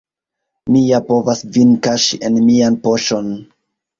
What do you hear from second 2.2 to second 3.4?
en mian poŝon!